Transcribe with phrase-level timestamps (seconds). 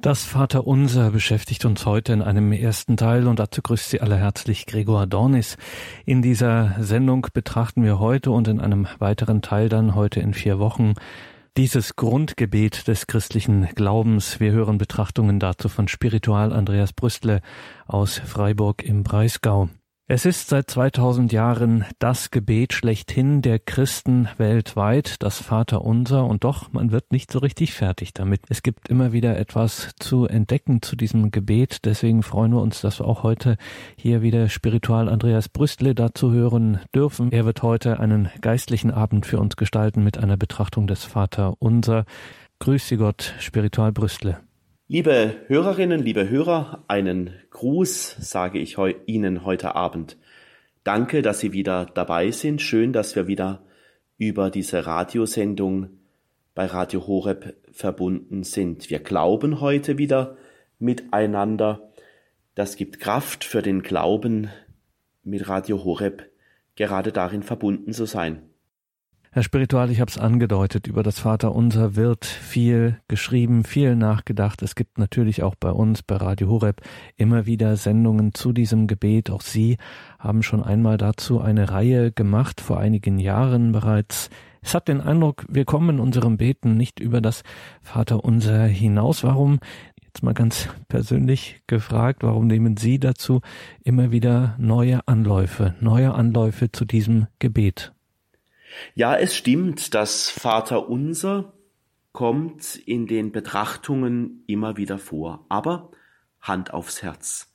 [0.00, 4.66] Das Vaterunser beschäftigt uns heute in einem ersten Teil und dazu grüßt Sie alle herzlich
[4.66, 5.56] Gregor Dornis.
[6.04, 10.58] In dieser Sendung betrachten wir heute und in einem weiteren Teil dann heute in vier
[10.58, 10.94] Wochen
[11.56, 14.40] dieses Grundgebet des christlichen Glaubens.
[14.40, 17.40] Wir hören Betrachtungen dazu von Spiritual Andreas Brüstle
[17.86, 19.68] aus Freiburg im Breisgau.
[20.08, 26.72] Es ist seit 2000 Jahren das Gebet schlechthin der Christen weltweit, das Vaterunser, und doch,
[26.72, 28.42] man wird nicht so richtig fertig damit.
[28.48, 32.98] Es gibt immer wieder etwas zu entdecken zu diesem Gebet, deswegen freuen wir uns, dass
[32.98, 33.56] wir auch heute
[33.96, 37.30] hier wieder Spiritual Andreas Brüstle dazu hören dürfen.
[37.30, 42.06] Er wird heute einen geistlichen Abend für uns gestalten mit einer Betrachtung des Vaterunser.
[42.58, 44.40] Grüß Sie Gott, Spiritual Brüstle.
[44.92, 50.18] Liebe Hörerinnen, liebe Hörer, einen Gruß sage ich heu Ihnen heute Abend.
[50.84, 52.60] Danke, dass Sie wieder dabei sind.
[52.60, 53.62] Schön, dass wir wieder
[54.18, 55.88] über diese Radiosendung
[56.54, 58.90] bei Radio Horeb verbunden sind.
[58.90, 60.36] Wir glauben heute wieder
[60.78, 61.90] miteinander.
[62.54, 64.50] Das gibt Kraft für den Glauben,
[65.24, 66.30] mit Radio Horeb
[66.76, 68.42] gerade darin verbunden zu sein.
[69.34, 74.60] Herr Spiritual, ich habe es angedeutet, über das Vaterunser wird viel geschrieben, viel nachgedacht.
[74.60, 76.82] Es gibt natürlich auch bei uns, bei Radio Horeb,
[77.16, 79.30] immer wieder Sendungen zu diesem Gebet.
[79.30, 79.78] Auch Sie
[80.18, 84.28] haben schon einmal dazu eine Reihe gemacht, vor einigen Jahren bereits.
[84.60, 87.42] Es hat den Eindruck, wir kommen in unserem Beten nicht über das
[87.80, 89.24] Vaterunser hinaus.
[89.24, 89.60] Warum
[90.02, 93.40] jetzt mal ganz persönlich gefragt, warum nehmen Sie dazu
[93.82, 97.94] immer wieder neue Anläufe, neue Anläufe zu diesem Gebet?
[98.94, 101.52] Ja, es stimmt, das Vaterunser
[102.12, 105.90] kommt in den Betrachtungen immer wieder vor, aber
[106.40, 107.52] Hand aufs Herz.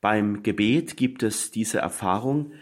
[0.00, 2.52] Beim Gebet gibt es diese Erfahrung,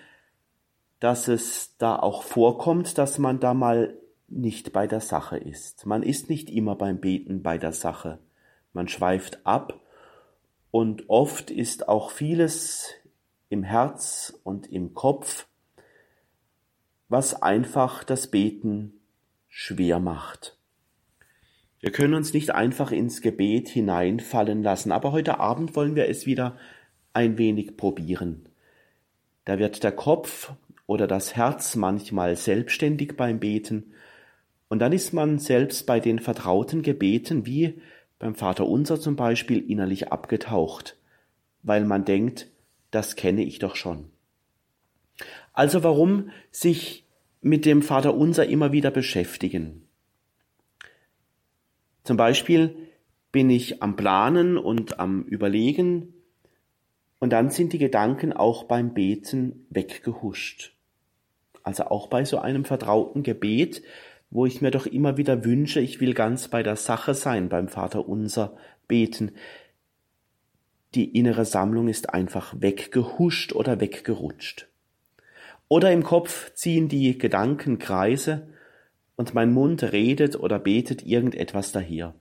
[1.01, 3.99] dass es da auch vorkommt, dass man da mal
[4.29, 5.85] nicht bei der Sache ist.
[5.85, 8.19] Man ist nicht immer beim Beten bei der Sache.
[8.73, 9.81] Man schweift ab
[10.71, 12.89] und oft ist auch vieles
[13.51, 15.47] im Herz und im Kopf
[17.09, 18.93] was einfach das Beten
[19.49, 20.57] schwer macht.
[21.81, 26.27] Wir können uns nicht einfach ins Gebet hineinfallen lassen, aber heute Abend wollen wir es
[26.27, 26.57] wieder
[27.13, 28.49] ein wenig probieren.
[29.45, 30.53] Da wird der Kopf
[30.87, 33.93] oder das Herz manchmal selbstständig beim Beten,
[34.69, 37.81] und dann ist man selbst bei den vertrauten Gebeten wie
[38.19, 40.97] beim Vater Unser zum Beispiel innerlich abgetaucht,
[41.63, 42.49] weil man denkt,
[42.91, 44.11] das kenne ich doch schon.
[45.55, 47.07] Also warum sich
[47.41, 49.89] mit dem Vaterunser immer wieder beschäftigen?
[52.03, 52.77] Zum Beispiel
[53.33, 56.13] bin ich am Planen und am Überlegen
[57.21, 60.77] und dann sind die Gedanken auch beim Beten weggehuscht.
[61.63, 63.83] Also auch bei so einem vertrauten Gebet,
[64.31, 67.69] wo ich mir doch immer wieder wünsche, ich will ganz bei der Sache sein beim
[67.69, 68.57] Vaterunser
[68.89, 69.33] beten.
[70.95, 74.69] Die innere Sammlung ist einfach weggehuscht oder weggerutscht.
[75.75, 78.47] Oder im Kopf ziehen die Gedanken Kreise
[79.17, 82.15] und mein Mund redet oder betet irgendetwas daher.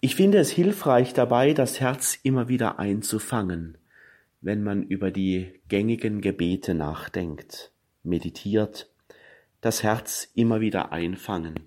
[0.00, 3.76] Ich finde es hilfreich dabei, das Herz immer wieder einzufangen,
[4.40, 7.72] wenn man über die gängigen Gebete nachdenkt,
[8.02, 8.90] meditiert,
[9.60, 11.60] das Herz immer wieder einfangen.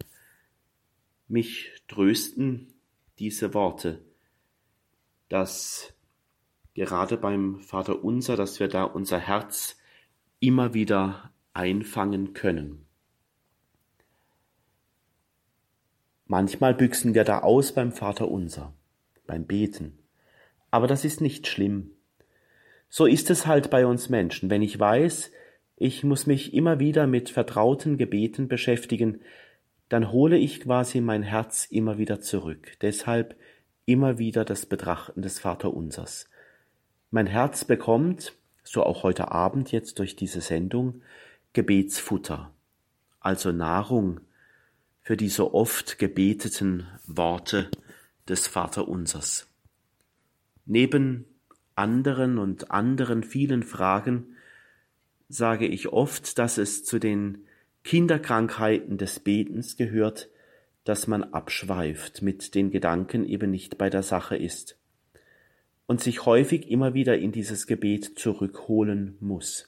[1.27, 2.73] Mich trösten
[3.19, 4.01] diese Worte,
[5.29, 5.93] dass
[6.73, 9.77] gerade beim Vater Unser, dass wir da unser Herz
[10.39, 12.85] immer wieder einfangen können.
[16.25, 18.73] Manchmal büchsen wir da aus beim Vater Unser,
[19.27, 19.99] beim Beten.
[20.69, 21.91] Aber das ist nicht schlimm.
[22.87, 24.49] So ist es halt bei uns Menschen.
[24.49, 25.31] Wenn ich weiß,
[25.75, 29.19] ich muss mich immer wieder mit vertrauten Gebeten beschäftigen,
[29.89, 32.77] dann hole ich quasi mein Herz immer wieder zurück.
[32.81, 33.35] Deshalb
[33.85, 36.29] immer wieder das Betrachten des Vaterunsers.
[37.13, 41.01] Mein Herz bekommt, so auch heute Abend jetzt durch diese Sendung,
[41.51, 42.53] Gebetsfutter,
[43.19, 44.21] also Nahrung
[45.01, 47.69] für die so oft gebeteten Worte
[48.29, 49.47] des Vaterunsers.
[50.65, 51.25] Neben
[51.75, 54.37] anderen und anderen vielen Fragen
[55.27, 57.39] sage ich oft, dass es zu den
[57.83, 60.29] Kinderkrankheiten des Betens gehört,
[60.85, 64.77] dass man abschweift, mit den Gedanken eben nicht bei der Sache ist
[65.91, 69.67] und sich häufig immer wieder in dieses Gebet zurückholen muss.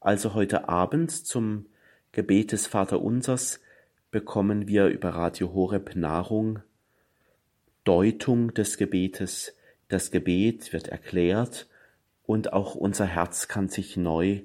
[0.00, 1.66] Also heute Abend zum
[2.12, 3.60] Gebet des Vaterunsers
[4.10, 6.60] bekommen wir über Radio Horeb Nahrung,
[7.84, 9.54] Deutung des Gebetes.
[9.88, 11.68] Das Gebet wird erklärt
[12.22, 14.40] und auch unser Herz kann sich neu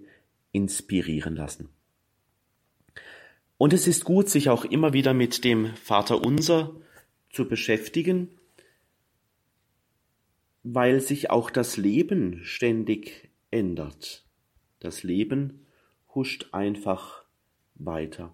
[0.51, 1.69] inspirieren lassen.
[3.57, 6.75] Und es ist gut, sich auch immer wieder mit dem Vaterunser
[7.29, 8.27] zu beschäftigen,
[10.63, 14.25] weil sich auch das Leben ständig ändert.
[14.79, 15.65] Das Leben
[16.13, 17.23] huscht einfach
[17.75, 18.33] weiter.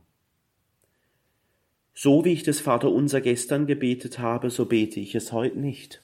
[1.93, 6.03] So wie ich das Vaterunser gestern gebetet habe, so bete ich es heute nicht.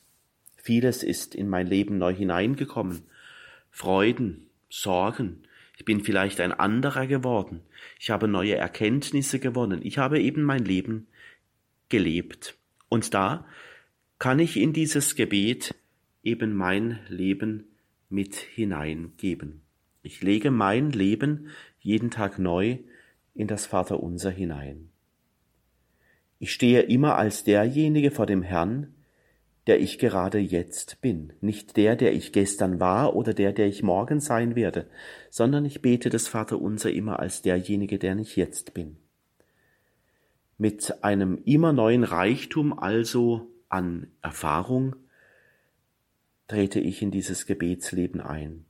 [0.55, 3.03] Vieles ist in mein Leben neu hineingekommen.
[3.69, 5.43] Freuden, Sorgen.
[5.77, 7.61] Ich bin vielleicht ein anderer geworden.
[7.99, 9.81] Ich habe neue Erkenntnisse gewonnen.
[9.83, 11.07] Ich habe eben mein Leben
[11.89, 12.55] gelebt.
[12.89, 13.45] Und da
[14.19, 15.75] kann ich in dieses Gebet
[16.23, 17.65] eben mein Leben
[18.09, 19.61] mit hineingeben.
[20.01, 21.49] Ich lege mein Leben
[21.79, 22.77] jeden Tag neu
[23.33, 24.89] in das Vaterunser hinein.
[26.39, 28.93] Ich stehe immer als derjenige vor dem Herrn,
[29.67, 33.81] der ich gerade jetzt bin, nicht der, der ich gestern war oder der, der ich
[33.81, 34.89] morgen sein werde,
[35.29, 38.97] sondern ich bete das Vaterunser immer als derjenige, der ich jetzt bin.
[40.57, 44.97] Mit einem immer neuen Reichtum also an Erfahrung
[46.47, 48.65] trete ich in dieses Gebetsleben ein.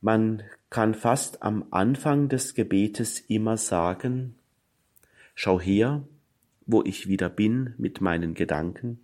[0.00, 4.34] Man kann fast am Anfang des Gebetes immer sagen,
[5.42, 6.06] Schau her,
[6.66, 9.00] wo ich wieder bin mit meinen Gedanken.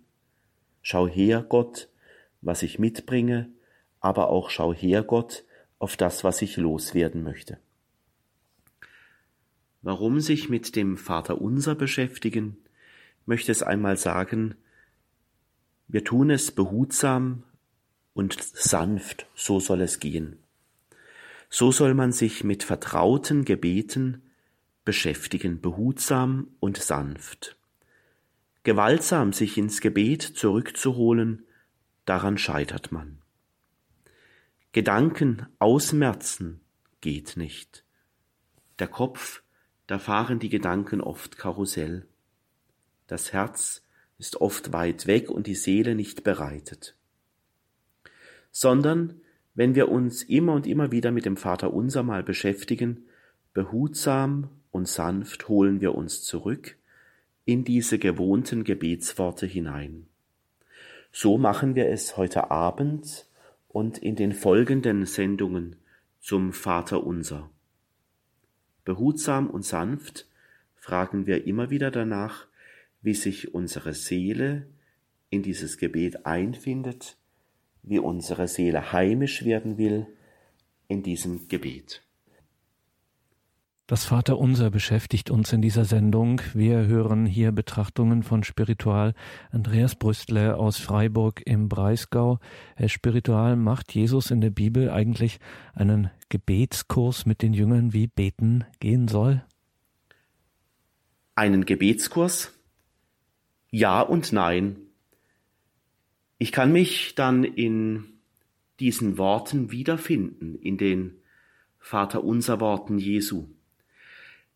[0.83, 1.89] Schau her, Gott,
[2.41, 3.49] was ich mitbringe,
[3.99, 5.45] aber auch schau her, Gott,
[5.79, 7.57] auf das, was ich loswerden möchte.
[9.81, 12.57] Warum sich mit dem Vaterunser beschäftigen,
[13.25, 14.53] möchte es einmal sagen,
[15.87, 17.43] wir tun es behutsam
[18.13, 20.37] und sanft, so soll es gehen.
[21.49, 24.21] So soll man sich mit vertrauten Gebeten
[24.83, 27.57] beschäftigen, behutsam und sanft.
[28.63, 31.45] Gewaltsam sich ins Gebet zurückzuholen,
[32.05, 33.19] daran scheitert man.
[34.73, 36.59] Gedanken ausmerzen
[37.01, 37.83] geht nicht.
[38.79, 39.41] Der Kopf,
[39.87, 42.05] da fahren die Gedanken oft Karussell.
[43.07, 43.81] Das Herz
[44.19, 46.95] ist oft weit weg und die Seele nicht bereitet.
[48.51, 49.21] Sondern
[49.53, 53.05] wenn wir uns immer und immer wieder mit dem Vater unser mal beschäftigen,
[53.53, 56.77] behutsam und sanft holen wir uns zurück
[57.45, 60.07] in diese gewohnten Gebetsworte hinein.
[61.11, 63.25] So machen wir es heute Abend
[63.69, 65.77] und in den folgenden Sendungen
[66.19, 67.49] zum Vater unser.
[68.83, 70.27] Behutsam und sanft
[70.75, 72.46] fragen wir immer wieder danach,
[73.07, 74.67] wie sich unsere Seele
[75.29, 77.17] in dieses Gebet einfindet,
[77.81, 80.07] wie unsere Seele heimisch werden will
[80.89, 82.03] in diesem Gebet.
[83.85, 86.41] Das Vaterunser beschäftigt uns in dieser Sendung.
[86.53, 89.13] Wir hören hier Betrachtungen von Spiritual
[89.51, 92.39] Andreas Brüstle aus Freiburg im Breisgau.
[92.75, 95.39] Herr Spiritual, macht Jesus in der Bibel eigentlich
[95.73, 99.45] einen Gebetskurs mit den Jüngern, wie beten gehen soll?
[101.35, 102.51] Einen Gebetskurs?
[103.69, 104.77] Ja und nein.
[106.37, 108.05] Ich kann mich dann in
[108.79, 111.17] diesen Worten wiederfinden, in den
[111.79, 113.47] Vaterunser Worten Jesu.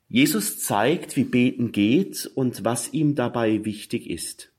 [0.08, 4.52] Jesus zeigt, wie Beten geht und was ihm dabei wichtig ist.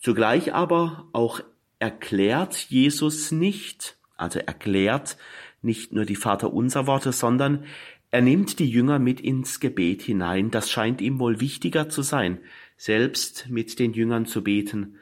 [0.00, 1.42] Zugleich aber auch
[1.78, 5.16] erklärt Jesus nicht, also erklärt
[5.60, 7.64] nicht nur die Vaterunser Worte, sondern
[8.12, 10.50] er nimmt die Jünger mit ins Gebet hinein.
[10.50, 12.38] Das scheint ihm wohl wichtiger zu sein,
[12.76, 14.96] selbst mit den Jüngern zu beten,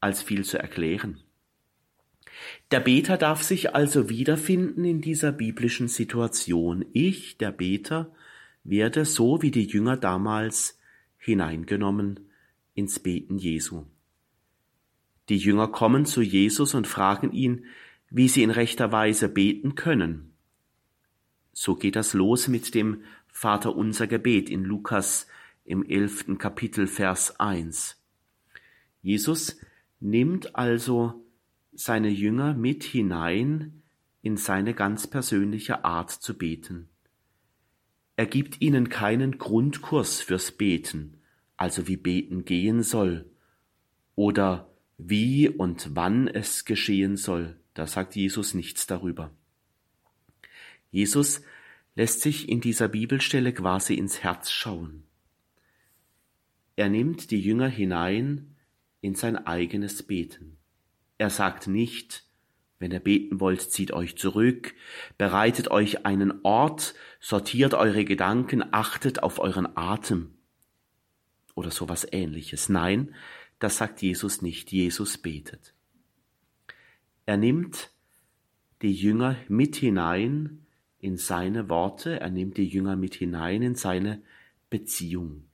[0.00, 1.20] als viel zu erklären.
[2.70, 6.86] Der Beter darf sich also wiederfinden in dieser biblischen Situation.
[6.94, 8.10] Ich, der Beter,
[8.64, 10.80] werde so wie die Jünger damals
[11.18, 12.20] hineingenommen
[12.72, 13.84] ins Beten Jesu.
[15.28, 17.66] Die Jünger kommen zu Jesus und fragen ihn,
[18.08, 20.33] wie sie in rechter Weise beten können.
[21.54, 25.28] So geht das los mit dem Vater unser Gebet in Lukas
[25.64, 27.96] im elften Kapitel Vers 1.
[29.02, 29.56] Jesus
[30.00, 31.24] nimmt also
[31.72, 33.82] seine Jünger mit hinein
[34.20, 36.88] in seine ganz persönliche Art zu beten.
[38.16, 41.18] Er gibt ihnen keinen Grundkurs fürs Beten,
[41.56, 43.30] also wie Beten gehen soll
[44.16, 49.30] oder wie und wann es geschehen soll, da sagt Jesus nichts darüber.
[50.94, 51.42] Jesus
[51.96, 55.02] lässt sich in dieser Bibelstelle quasi ins Herz schauen.
[56.76, 58.54] Er nimmt die Jünger hinein
[59.00, 60.56] in sein eigenes Beten.
[61.18, 62.22] Er sagt nicht,
[62.78, 64.72] wenn ihr beten wollt, zieht euch zurück,
[65.18, 70.34] bereitet euch einen Ort, sortiert eure Gedanken, achtet auf euren Atem
[71.56, 72.68] oder sowas ähnliches.
[72.68, 73.16] Nein,
[73.58, 74.70] das sagt Jesus nicht.
[74.70, 75.74] Jesus betet.
[77.26, 77.90] Er nimmt
[78.80, 80.63] die Jünger mit hinein
[81.04, 84.22] in seine Worte, er nimmt die Jünger mit hinein in seine
[84.70, 85.44] Beziehung.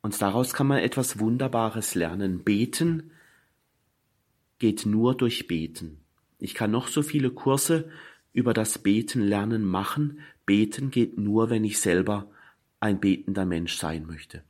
[0.00, 2.44] Und daraus kann man etwas Wunderbares lernen.
[2.44, 3.10] Beten
[4.60, 5.98] geht nur durch Beten.
[6.38, 7.90] Ich kann noch so viele Kurse
[8.32, 10.20] über das Beten lernen machen.
[10.46, 12.30] Beten geht nur, wenn ich selber
[12.78, 14.42] ein betender Mensch sein möchte.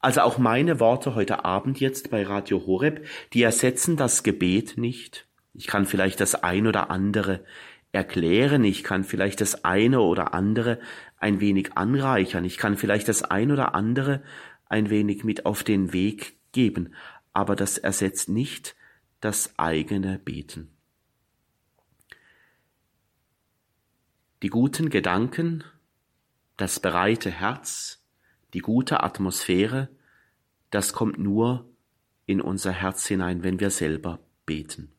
[0.00, 5.25] Also auch meine Worte heute Abend jetzt bei Radio Horeb, die ersetzen das Gebet nicht.
[5.56, 7.44] Ich kann vielleicht das ein oder andere
[7.90, 10.78] erklären, ich kann vielleicht das eine oder andere
[11.18, 14.22] ein wenig anreichern, ich kann vielleicht das ein oder andere
[14.66, 16.94] ein wenig mit auf den Weg geben,
[17.32, 18.76] aber das ersetzt nicht
[19.20, 20.76] das eigene Beten.
[24.42, 25.64] Die guten Gedanken,
[26.58, 28.04] das bereite Herz,
[28.52, 29.88] die gute Atmosphäre,
[30.70, 31.70] das kommt nur
[32.26, 34.95] in unser Herz hinein, wenn wir selber beten.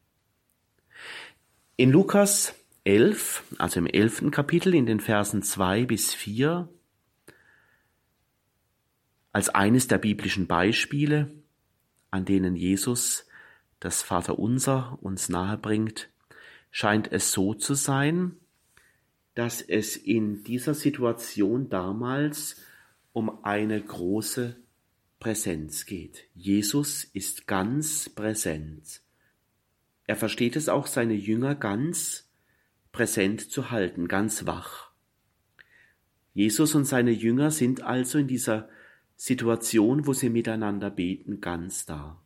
[1.80, 2.56] In Lukas
[2.86, 6.68] 11, also im elften Kapitel, in den Versen 2 bis 4,
[9.32, 11.30] als eines der biblischen Beispiele,
[12.10, 13.28] an denen Jesus
[13.80, 16.10] das Vaterunser uns nahebringt,
[16.72, 18.38] scheint es so zu sein,
[19.36, 22.60] dass es in dieser Situation damals
[23.14, 24.56] um eine große
[25.20, 26.24] Präsenz geht.
[26.34, 29.02] Jesus ist ganz präsent.
[30.08, 32.30] Er versteht es auch, seine Jünger ganz
[32.92, 34.92] präsent zu halten, ganz wach.
[36.34, 38.70] Jesus und seine Jünger sind also in dieser
[39.16, 42.22] Situation, wo sie miteinander beten, ganz da.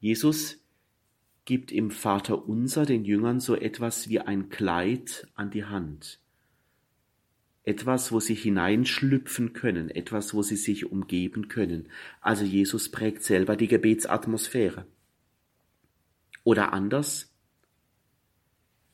[0.00, 0.58] Jesus
[1.44, 6.20] gibt im Vater unser den Jüngern so etwas wie ein Kleid an die Hand.
[7.64, 11.88] Etwas, wo sie hineinschlüpfen können, etwas, wo sie sich umgeben können.
[12.20, 14.86] Also Jesus prägt selber die Gebetsatmosphäre.
[16.44, 17.32] Oder anders,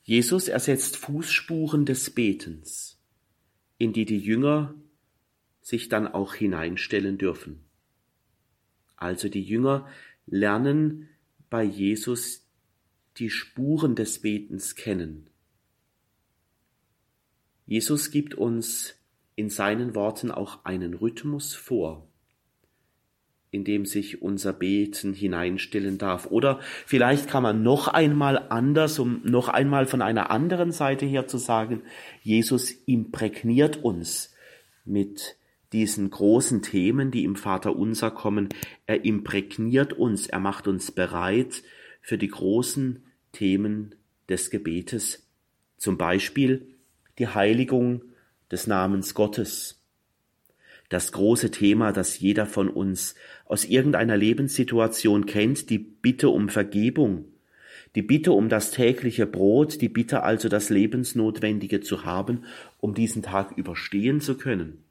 [0.03, 2.99] Jesus ersetzt Fußspuren des Betens,
[3.77, 4.75] in die die Jünger
[5.61, 7.65] sich dann auch hineinstellen dürfen.
[8.97, 9.87] Also die Jünger
[10.27, 11.09] lernen
[11.51, 12.47] bei Jesus
[13.19, 15.29] die Spuren des Betens kennen.
[17.67, 18.95] Jesus gibt uns
[19.37, 22.08] in seinen Worten auch einen Rhythmus vor
[23.51, 26.27] in dem sich unser Beten hineinstellen darf.
[26.31, 31.27] Oder vielleicht kann man noch einmal anders, um noch einmal von einer anderen Seite her
[31.27, 31.83] zu sagen,
[32.23, 34.35] Jesus imprägniert uns
[34.85, 35.37] mit
[35.73, 38.49] diesen großen Themen, die im Vater unser kommen.
[38.87, 41.63] Er imprägniert uns, er macht uns bereit
[42.01, 43.03] für die großen
[43.33, 43.95] Themen
[44.29, 45.27] des Gebetes.
[45.77, 46.75] Zum Beispiel
[47.19, 48.03] die Heiligung
[48.51, 49.78] des Namens Gottes
[50.89, 53.15] das große Thema, das jeder von uns
[53.45, 57.27] aus irgendeiner Lebenssituation kennt, die Bitte um Vergebung,
[57.95, 62.45] die Bitte um das tägliche Brot, die Bitte also das Lebensnotwendige zu haben,
[62.79, 64.85] um diesen Tag überstehen zu können.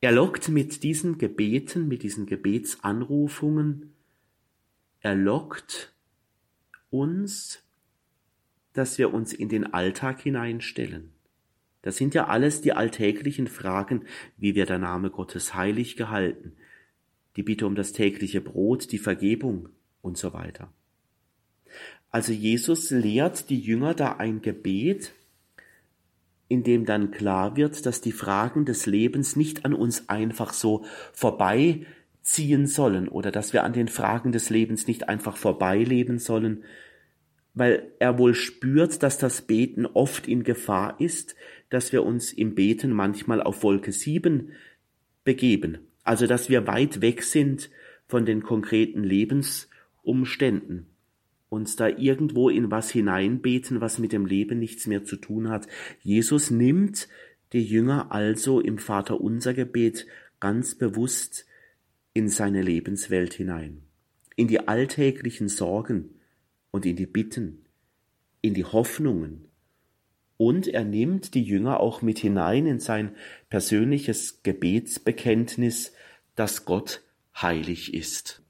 [0.00, 3.94] Er lockt mit diesen Gebeten, mit diesen Gebetsanrufungen,
[5.00, 5.94] er lockt
[6.90, 7.62] uns,
[8.74, 11.13] dass wir uns in den Alltag hineinstellen.
[11.84, 14.04] Das sind ja alles die alltäglichen Fragen,
[14.38, 16.54] wie wird der Name Gottes heilig gehalten,
[17.36, 19.68] die Bitte um das tägliche Brot, die Vergebung
[20.00, 20.72] und so weiter.
[22.10, 25.12] Also Jesus lehrt die Jünger da ein Gebet,
[26.48, 30.86] in dem dann klar wird, dass die Fragen des Lebens nicht an uns einfach so
[31.12, 36.64] vorbeiziehen sollen oder dass wir an den Fragen des Lebens nicht einfach vorbeileben sollen,
[37.52, 41.36] weil er wohl spürt, dass das Beten oft in Gefahr ist,
[41.70, 44.52] dass wir uns im Beten manchmal auf Wolke sieben
[45.24, 47.70] begeben, also dass wir weit weg sind
[48.06, 50.86] von den konkreten Lebensumständen,
[51.48, 55.66] uns da irgendwo in was hineinbeten, was mit dem Leben nichts mehr zu tun hat.
[56.02, 57.08] Jesus nimmt
[57.52, 60.06] die Jünger also im Vater unser Gebet
[60.40, 61.46] ganz bewusst
[62.12, 63.82] in seine Lebenswelt hinein,
[64.36, 66.10] in die alltäglichen Sorgen,
[66.74, 67.66] und in die Bitten,
[68.40, 69.44] in die Hoffnungen.
[70.36, 73.14] Und er nimmt die Jünger auch mit hinein in sein
[73.50, 75.92] persönliches Gebetsbekenntnis,
[76.34, 77.02] dass Gott
[77.40, 78.43] heilig ist.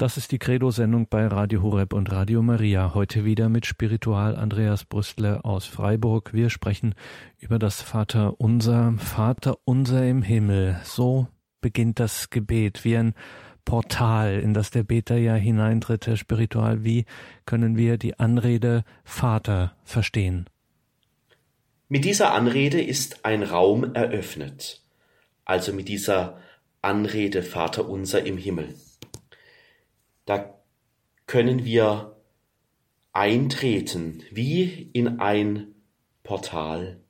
[0.00, 2.94] Das ist die Credo-Sendung bei Radio Horeb und Radio Maria.
[2.94, 6.32] Heute wieder mit Spiritual Andreas Brüstler aus Freiburg.
[6.32, 6.94] Wir sprechen
[7.38, 10.80] über das Vater Unser, Vater Unser im Himmel.
[10.84, 11.28] So
[11.60, 13.12] beginnt das Gebet wie ein
[13.66, 16.82] Portal, in das der Beter ja hineintritt, Herr Spiritual.
[16.82, 17.04] Wie
[17.44, 20.48] können wir die Anrede Vater verstehen?
[21.90, 24.80] Mit dieser Anrede ist ein Raum eröffnet,
[25.44, 26.38] also mit dieser
[26.80, 28.74] Anrede Vater unser im Himmel.
[30.30, 30.62] Da
[31.26, 32.14] können wir
[33.10, 35.74] eintreten wie in ein
[36.22, 37.00] Portal.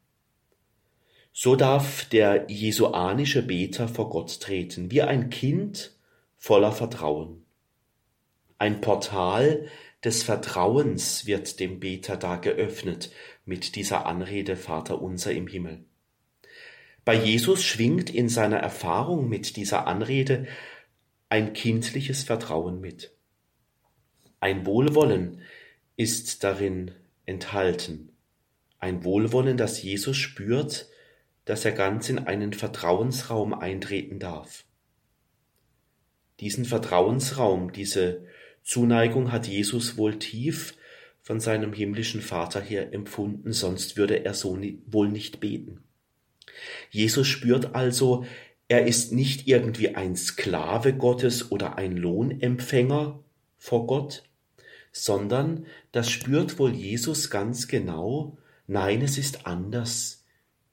[1.30, 5.94] So darf der jesuanische Beter vor Gott treten, wie ein Kind
[6.38, 7.44] voller Vertrauen.
[8.56, 9.66] Ein Portal
[10.02, 13.12] des Vertrauens wird dem Beter da geöffnet
[13.44, 15.84] mit dieser Anrede Vater unser im Himmel.
[17.04, 20.46] Bei Jesus schwingt in seiner Erfahrung mit dieser Anrede
[21.30, 23.16] ein kindliches Vertrauen mit.
[24.40, 25.40] Ein Wohlwollen
[25.96, 26.90] ist darin
[27.24, 28.10] enthalten,
[28.80, 30.88] ein Wohlwollen, das Jesus spürt,
[31.44, 34.64] dass er ganz in einen Vertrauensraum eintreten darf.
[36.40, 38.26] Diesen Vertrauensraum, diese
[38.62, 40.74] Zuneigung hat Jesus wohl tief
[41.20, 45.84] von seinem himmlischen Vater her empfunden, sonst würde er so wohl nicht beten.
[46.90, 48.24] Jesus spürt also,
[48.70, 53.18] er ist nicht irgendwie ein Sklave Gottes oder ein Lohnempfänger
[53.58, 54.22] vor Gott,
[54.92, 60.24] sondern das spürt wohl Jesus ganz genau, nein, es ist anders.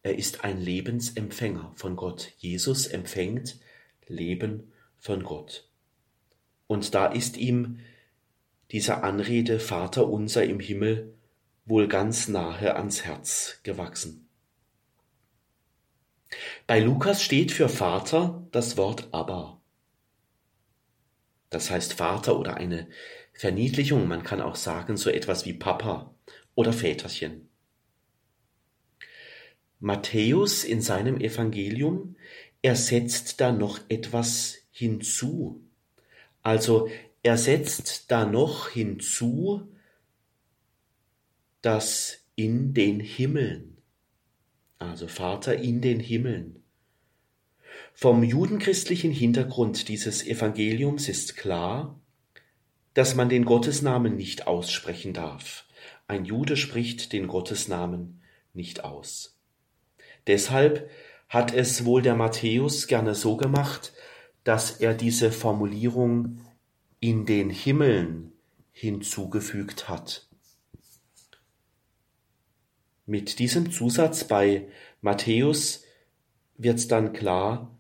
[0.04, 2.34] Er ist ein Lebensempfänger von Gott.
[2.38, 3.58] Jesus empfängt
[4.06, 5.68] Leben von Gott.
[6.68, 7.80] Und da ist ihm
[8.70, 11.16] diese Anrede Vater unser im Himmel
[11.66, 14.27] wohl ganz nahe ans Herz gewachsen.
[16.66, 19.62] Bei Lukas steht für Vater das Wort Abba.
[21.50, 22.88] Das heißt Vater oder eine
[23.34, 26.14] Verniedlichung, man kann auch sagen so etwas wie Papa
[26.56, 27.50] oder Väterchen.
[29.80, 32.16] Matthäus in seinem Evangelium,
[32.62, 35.64] er setzt da noch etwas hinzu.
[36.42, 36.90] Also
[37.24, 39.72] er setzt da noch hinzu,
[41.62, 43.77] dass in den Himmeln,
[44.80, 46.64] also Vater in den Himmeln.
[47.94, 52.00] Vom judenchristlichen Hintergrund dieses Evangeliums ist klar,
[52.94, 55.66] dass man den Gottesnamen nicht aussprechen darf.
[56.08, 58.22] Ein Jude spricht den Gottesnamen
[58.54, 59.40] nicht aus.
[60.26, 60.90] Deshalb
[61.30, 63.94] hat es wohl der Matthäus gerne so gemacht,
[64.44, 66.40] dass er diese Formulierung
[67.00, 68.32] in den Himmeln
[68.72, 70.27] hinzugefügt hat.
[73.10, 74.68] Mit diesem Zusatz bei
[75.00, 75.86] Matthäus
[76.58, 77.72] wird dann klar,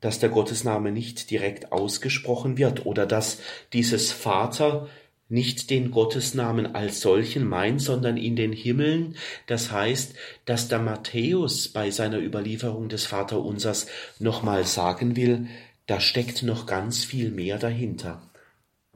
[0.00, 3.38] dass der Gottesname nicht direkt ausgesprochen wird oder dass
[3.72, 4.88] dieses Vater
[5.28, 9.14] nicht den Gottesnamen als solchen meint, sondern in den Himmeln.
[9.46, 13.86] Das heißt, dass der Matthäus bei seiner Überlieferung des Vaterunsers
[14.18, 15.46] nochmal sagen will,
[15.86, 18.28] da steckt noch ganz viel mehr dahinter.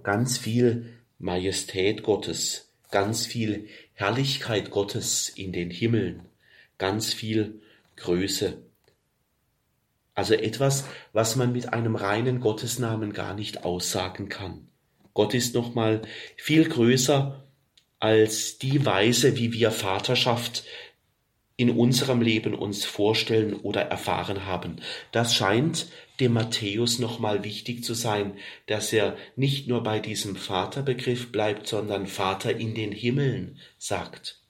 [0.02, 6.20] Ganz viel Majestät Gottes, ganz viel Herrlichkeit Gottes in den Himmeln,
[6.76, 7.62] ganz viel
[7.96, 8.62] Größe.
[10.14, 14.68] Also etwas, was man mit einem reinen Gottesnamen gar nicht aussagen kann.
[15.14, 16.02] Gott ist nochmal
[16.36, 17.42] viel größer
[17.98, 20.64] als die Weise, wie wir Vaterschaft
[21.56, 24.76] in unserem Leben uns vorstellen oder erfahren haben.
[25.10, 25.86] Das scheint
[26.20, 32.06] dem Matthäus nochmal wichtig zu sein, dass er nicht nur bei diesem Vaterbegriff bleibt, sondern
[32.06, 34.40] Vater in den Himmeln sagt.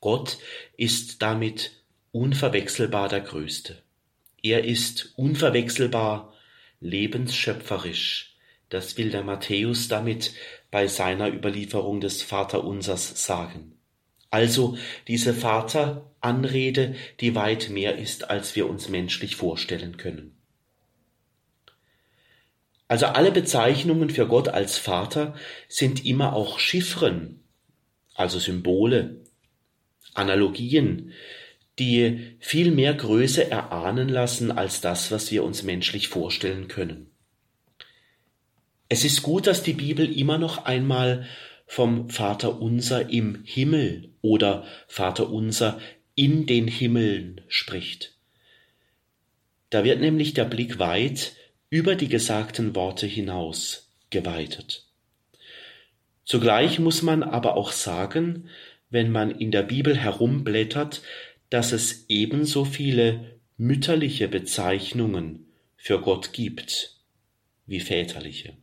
[0.00, 0.38] Gott
[0.76, 3.82] ist damit unverwechselbar der Größte.
[4.42, 6.34] Er ist unverwechselbar,
[6.80, 8.36] lebensschöpferisch.
[8.68, 10.32] Das will der Matthäus damit
[10.70, 13.73] bei seiner Überlieferung des Vaterunsers sagen.
[14.34, 20.34] Also diese Vateranrede, die weit mehr ist, als wir uns menschlich vorstellen können.
[22.88, 25.36] Also alle Bezeichnungen für Gott als Vater
[25.68, 27.44] sind immer auch Chiffren,
[28.16, 29.20] also Symbole,
[30.14, 31.12] Analogien,
[31.78, 37.08] die viel mehr Größe erahnen lassen als das, was wir uns menschlich vorstellen können.
[38.88, 41.24] Es ist gut, dass die Bibel immer noch einmal
[41.66, 45.80] vom Vater unser im Himmel oder Vater unser
[46.14, 48.14] in den Himmeln spricht.
[49.70, 51.32] Da wird nämlich der Blick weit
[51.70, 54.86] über die gesagten Worte hinaus geweitet.
[56.24, 58.48] Zugleich muss man aber auch sagen,
[58.90, 61.02] wenn man in der Bibel herumblättert,
[61.50, 65.46] dass es ebenso viele mütterliche Bezeichnungen
[65.76, 66.96] für Gott gibt
[67.66, 68.56] wie väterliche.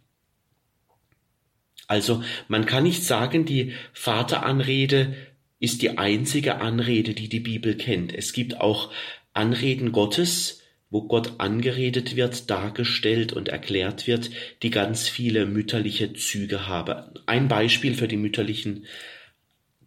[1.92, 5.14] Also man kann nicht sagen, die Vateranrede
[5.60, 8.16] ist die einzige Anrede, die die Bibel kennt.
[8.16, 8.94] Es gibt auch
[9.34, 14.30] Anreden Gottes, wo Gott angeredet wird, dargestellt und erklärt wird,
[14.64, 16.96] die ganz viele mütterliche Züge haben.
[17.26, 18.86] Ein Beispiel für die mütterlichen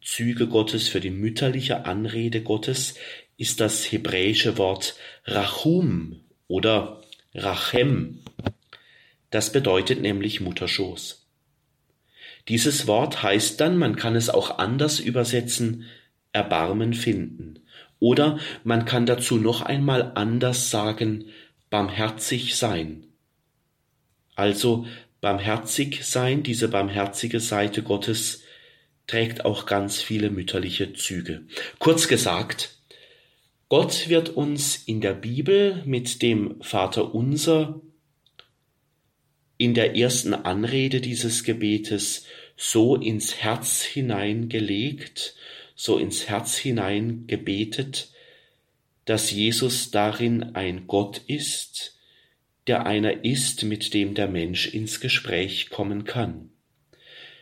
[0.02, 2.96] Züge Gottes, für die mütterliche Anrede Gottes
[3.38, 7.00] ist das hebräische Wort Rachum oder
[7.32, 8.18] Rachem.
[9.30, 11.23] Das bedeutet nämlich Mutterschoß.
[12.48, 15.84] Dieses Wort heißt dann, man kann es auch anders übersetzen,
[16.32, 17.60] Erbarmen finden.
[18.00, 21.26] Oder man kann dazu noch einmal anders sagen,
[21.70, 23.06] barmherzig sein.
[24.34, 24.86] Also
[25.20, 28.42] barmherzig sein, diese barmherzige Seite Gottes,
[29.06, 31.42] trägt auch ganz viele mütterliche Züge.
[31.78, 32.76] Kurz gesagt,
[33.68, 37.80] Gott wird uns in der Bibel mit dem Vater unser
[39.56, 45.34] in der ersten Anrede dieses Gebetes so ins Herz hineingelegt,
[45.74, 48.10] so ins Herz hinein gebetet,
[49.04, 51.98] dass Jesus darin ein Gott ist,
[52.66, 56.50] der einer ist, mit dem der Mensch ins Gespräch kommen kann.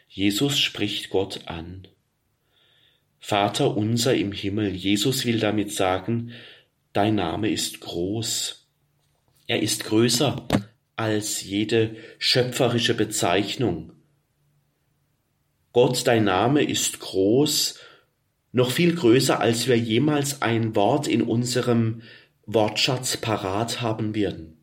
[0.08, 1.86] Jesus spricht Gott an.
[3.20, 6.32] Vater unser im Himmel, Jesus will damit sagen,
[6.92, 8.66] dein Name ist groß.
[9.46, 10.48] Er ist größer
[10.96, 13.92] als jede schöpferische Bezeichnung.
[15.72, 17.78] Gott, dein Name ist groß,
[18.52, 22.02] noch viel größer, als wir jemals ein Wort in unserem
[22.44, 24.58] Wortschatz parat haben werden.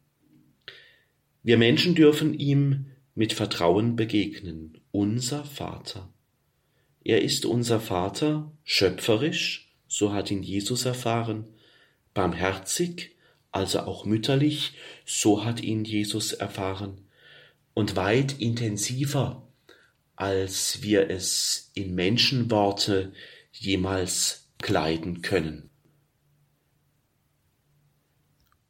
[1.41, 6.13] Wir Menschen dürfen ihm mit Vertrauen begegnen, unser Vater.
[7.03, 11.47] Er ist unser Vater, schöpferisch, so hat ihn Jesus erfahren,
[12.13, 13.15] barmherzig,
[13.51, 14.73] also auch mütterlich,
[15.05, 17.05] so hat ihn Jesus erfahren,
[17.73, 19.47] und weit intensiver,
[20.15, 23.13] als wir es in Menschenworte
[23.51, 25.69] jemals kleiden können.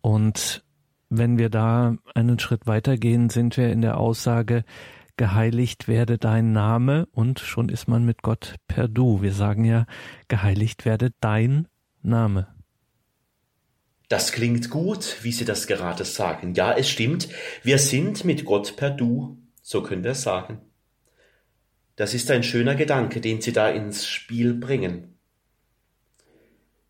[0.02, 0.64] Und
[1.10, 4.64] wenn wir da einen Schritt weitergehen, sind wir in der Aussage,
[5.18, 9.22] geheiligt werde dein Name und schon ist man mit Gott per Du.
[9.22, 9.86] Wir sagen ja,
[10.28, 11.68] geheiligt werde dein
[12.02, 12.59] Name.
[14.10, 16.56] Das klingt gut, wie Sie das gerade sagen.
[16.56, 17.30] Ja, es stimmt.
[17.62, 20.60] Wir sind mit Gott per Du, so können wir sagen.
[21.96, 25.20] Das ist ein schöner Gedanke, den Sie da ins Spiel bringen.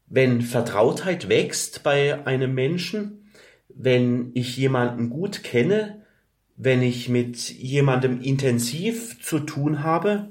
[0.07, 3.29] Wenn Vertrautheit wächst bei einem Menschen,
[3.67, 6.05] wenn ich jemanden gut kenne,
[6.55, 10.29] wenn ich mit jemandem intensiv zu tun habe,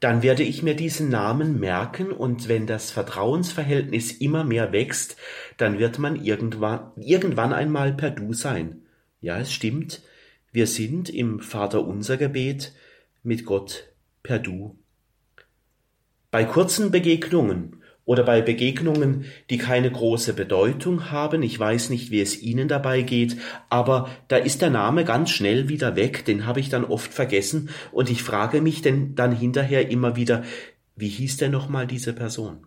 [0.00, 5.16] dann werde ich mir diesen Namen merken und wenn das Vertrauensverhältnis immer mehr wächst,
[5.56, 8.82] dann wird man irgendwann, irgendwann einmal per Du sein.
[9.20, 10.02] Ja, es stimmt,
[10.52, 12.74] wir sind im Vaterunser Gebet
[13.22, 13.88] mit Gott
[14.22, 14.78] per Du.
[16.30, 21.42] Bei kurzen Begegnungen oder bei Begegnungen, die keine große Bedeutung haben.
[21.42, 23.36] Ich weiß nicht, wie es Ihnen dabei geht,
[23.68, 27.68] aber da ist der Name ganz schnell wieder weg, den habe ich dann oft vergessen
[27.92, 30.44] und ich frage mich denn dann hinterher immer wieder,
[30.94, 32.66] wie hieß denn nochmal diese Person?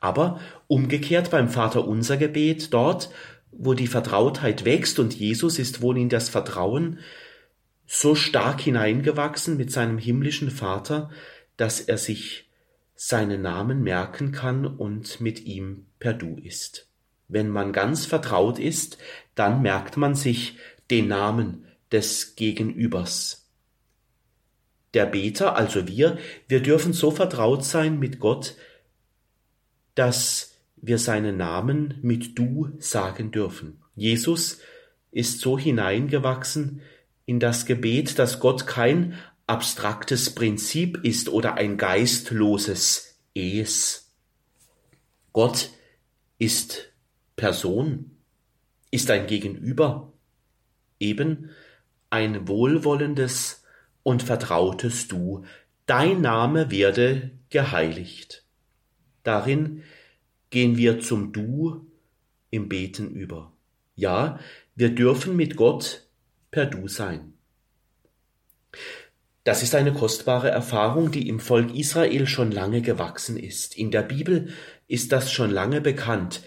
[0.00, 3.10] Aber umgekehrt beim Vater unser Gebet, dort,
[3.50, 7.00] wo die Vertrautheit wächst und Jesus ist wohl in das Vertrauen
[7.86, 11.10] so stark hineingewachsen mit seinem himmlischen Vater,
[11.56, 12.48] dass er sich
[13.04, 16.86] seinen Namen merken kann und mit ihm per Du ist.
[17.26, 18.96] Wenn man ganz vertraut ist,
[19.34, 20.56] dann merkt man sich
[20.88, 23.50] den Namen des Gegenübers.
[24.94, 28.54] Der Beter, also wir, wir dürfen so vertraut sein mit Gott,
[29.96, 33.82] dass wir seinen Namen mit Du sagen dürfen.
[33.96, 34.60] Jesus
[35.10, 36.82] ist so hineingewachsen
[37.26, 39.18] in das Gebet, dass Gott kein
[39.52, 44.10] abstraktes Prinzip ist oder ein geistloses Es.
[45.34, 45.68] Gott
[46.38, 46.90] ist
[47.36, 48.16] Person,
[48.90, 50.10] ist ein Gegenüber,
[50.98, 51.50] eben
[52.08, 53.62] ein wohlwollendes
[54.02, 55.44] und vertrautes Du.
[55.84, 58.46] Dein Name werde geheiligt.
[59.22, 59.82] Darin
[60.48, 61.86] gehen wir zum Du
[62.48, 63.52] im Beten über.
[63.96, 64.40] Ja,
[64.76, 66.08] wir dürfen mit Gott
[66.50, 67.34] per Du sein.
[69.44, 73.76] Das ist eine kostbare Erfahrung, die im Volk Israel schon lange gewachsen ist.
[73.76, 74.50] In der Bibel
[74.86, 76.42] ist das schon lange bekannt,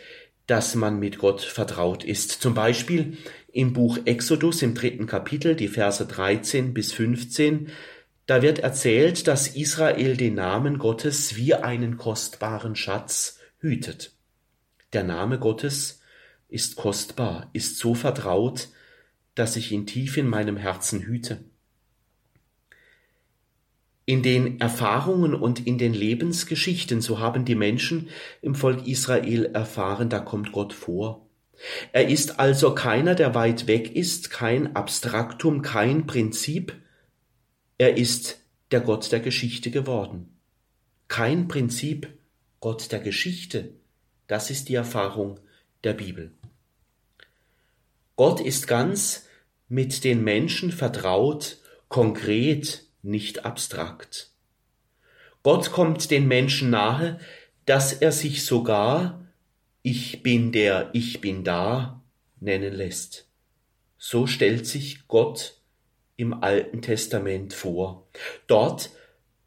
[0.47, 2.31] dass man mit Gott vertraut ist.
[2.31, 3.17] Zum Beispiel
[3.51, 7.69] im Buch Exodus im dritten Kapitel, die Verse 13 bis 15,
[8.27, 14.13] da wird erzählt, dass Israel den Namen Gottes wie einen kostbaren Schatz hütet.
[14.93, 16.01] Der Name Gottes
[16.47, 18.69] ist kostbar, ist so vertraut,
[19.35, 21.43] dass ich ihn tief in meinem Herzen hüte.
[24.05, 28.09] In den Erfahrungen und in den Lebensgeschichten, so haben die Menschen
[28.41, 31.27] im Volk Israel erfahren, da kommt Gott vor.
[31.91, 36.75] Er ist also keiner, der weit weg ist, kein Abstraktum, kein Prinzip.
[37.77, 38.39] Er ist
[38.71, 40.29] der Gott der Geschichte geworden.
[41.07, 42.17] kein Prinzip,
[42.59, 43.73] Gott der Geschichte.
[44.27, 45.39] Das ist die Erfahrung
[45.83, 46.31] der Bibel.
[48.15, 49.27] Gott ist ganz
[49.67, 51.57] mit den Menschen vertraut,
[51.89, 54.31] konkret, nicht abstrakt.
[55.43, 57.19] Gott kommt den Menschen nahe,
[57.65, 59.25] dass er sich sogar
[59.83, 62.01] Ich bin der Ich bin da
[62.39, 63.27] nennen lässt.
[63.97, 65.61] So stellt sich Gott
[66.15, 68.07] im Alten Testament vor.
[68.47, 68.89] Dort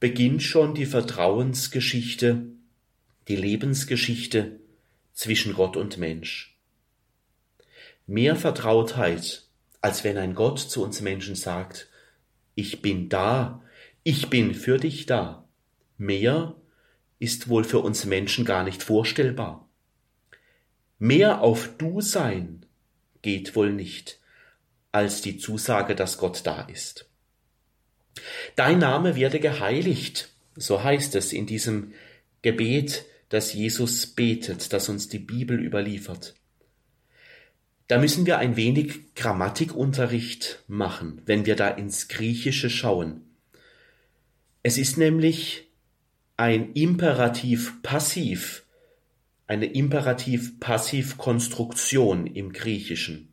[0.01, 2.47] beginnt schon die Vertrauensgeschichte,
[3.27, 4.61] die Lebensgeschichte
[5.13, 6.57] zwischen Gott und Mensch.
[8.07, 9.43] Mehr Vertrautheit,
[9.81, 11.88] als wenn ein Gott zu uns Menschen sagt,
[12.59, 13.63] ich bin da,
[14.03, 15.47] ich bin für dich da.
[15.97, 16.57] Mehr
[17.21, 19.69] ist wohl für uns Menschen gar nicht vorstellbar.
[20.99, 22.67] Mehr auf Du sein
[23.23, 24.19] geht wohl nicht,
[24.91, 27.09] als die Zusage, dass Gott da ist.
[28.57, 31.93] Dein Name werde geheiligt, so heißt es in diesem
[32.43, 36.35] Gebet, das Jesus betet, das uns die Bibel überliefert.
[37.89, 43.23] Da müssen wir ein wenig Grammatikunterricht machen, wenn wir da ins Griechische schauen.
[44.63, 45.71] Es ist nämlich
[46.37, 48.67] ein Imperativ passiv,
[49.47, 53.33] eine Imperativ-Passiv-Konstruktion im Griechischen.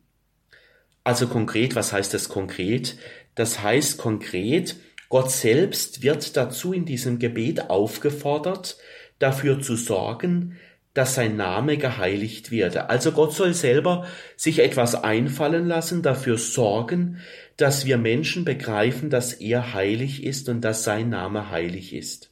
[1.04, 2.96] Also konkret, was heißt das konkret?
[3.34, 4.76] Das heißt konkret,
[5.10, 8.78] Gott selbst wird dazu in diesem Gebet aufgefordert,
[9.18, 10.56] dafür zu sorgen,
[10.96, 12.88] dass sein Name geheiligt werde.
[12.88, 17.18] Also Gott soll selber sich etwas einfallen lassen, dafür sorgen,
[17.58, 22.30] dass wir Menschen begreifen, dass er heilig ist und dass sein Name heilig ist.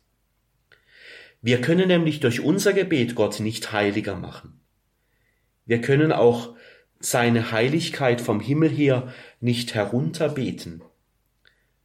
[1.42, 4.60] Wir können nämlich durch unser Gebet Gott nicht heiliger machen.
[5.66, 6.56] Wir können auch
[7.00, 10.82] seine Heiligkeit vom Himmel her nicht herunterbeten.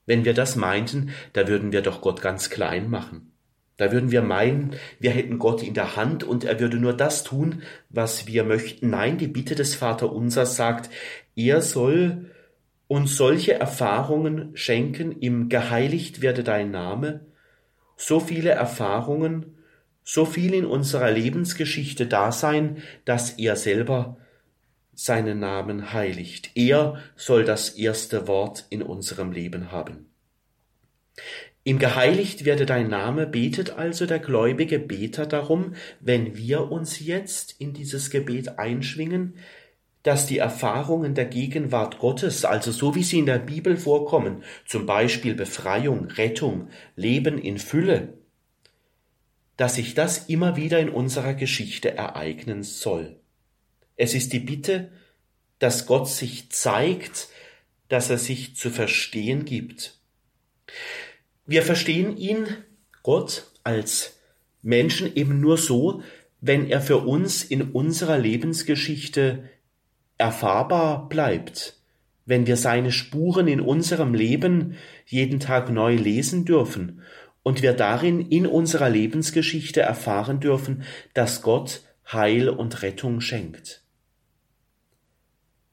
[0.05, 3.33] Wenn wir das meinten, da würden wir doch Gott ganz klein machen.
[3.79, 7.23] Da würden wir meinen, wir hätten Gott in der Hand und er würde nur das
[7.23, 8.89] tun, was wir möchten.
[8.89, 10.89] Nein, die Bitte des Vaterunsers sagt,
[11.37, 12.29] er soll
[12.89, 17.21] uns solche Erfahrungen schenken, im geheiligt werde dein Name,
[17.95, 19.57] so viele Erfahrungen,
[20.03, 24.17] so viel in unserer Lebensgeschichte da sein, dass er selber
[24.93, 26.51] seinen Namen heiligt.
[26.55, 30.09] Er soll das erste Wort in unserem Leben haben.
[31.69, 37.57] Im Geheiligt werde dein Name betet also der gläubige Beter darum, wenn wir uns jetzt
[37.59, 39.35] in dieses Gebet einschwingen,
[40.01, 44.87] dass die Erfahrungen der Gegenwart Gottes, also so wie sie in der Bibel vorkommen, zum
[44.87, 48.15] Beispiel Befreiung, Rettung, Leben in Fülle,
[49.55, 53.19] dass sich das immer wieder in unserer Geschichte ereignen soll.
[53.95, 54.89] Es ist die Bitte,
[55.59, 57.27] dass Gott sich zeigt,
[57.89, 59.99] dass er sich zu verstehen gibt.
[61.49, 62.45] Wir verstehen ihn,
[63.01, 64.19] Gott, als
[64.61, 66.03] Menschen eben nur so,
[66.41, 69.49] wenn er für uns in unserer Lebensgeschichte
[70.19, 71.81] erfahrbar bleibt,
[72.27, 74.75] wenn wir seine Spuren in unserem Leben
[75.07, 77.01] jeden Tag neu lesen dürfen
[77.41, 80.83] und wir darin in unserer Lebensgeschichte erfahren dürfen,
[81.15, 81.81] dass Gott
[82.11, 83.83] Heil und Rettung schenkt.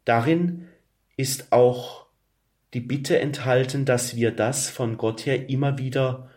[0.06, 0.68] Darin
[1.18, 2.05] ist auch
[2.76, 6.28] die Bitte enthalten, dass wir das von Gott her immer wieder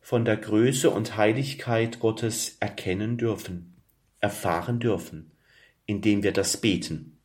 [0.00, 3.76] von der Größe und Heiligkeit Gottes erkennen dürfen,
[4.18, 5.30] erfahren dürfen,
[5.86, 7.16] indem wir das beten.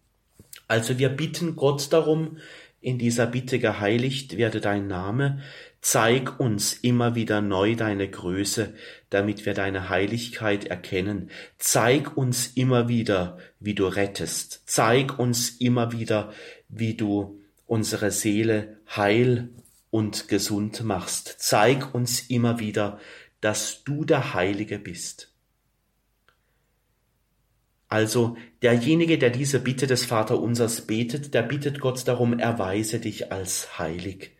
[0.67, 2.37] Also wir bitten Gott darum,
[2.79, 5.41] in dieser Bitte geheiligt werde dein Name,
[5.81, 8.75] zeig uns immer wieder neu deine Größe,
[9.09, 11.31] damit wir deine Heiligkeit erkennen.
[11.57, 14.61] Zeig uns immer wieder, wie du rettest.
[14.67, 16.31] Zeig uns immer wieder,
[16.69, 17.38] wie du
[17.69, 19.49] unsere Seele heil
[19.91, 21.35] und gesund machst.
[21.37, 22.99] Zeig uns immer wieder,
[23.41, 25.31] dass du der Heilige bist.
[27.87, 33.77] Also derjenige, der diese Bitte des Vaterunsers betet, der bittet Gott darum, erweise dich als
[33.77, 34.31] heilig.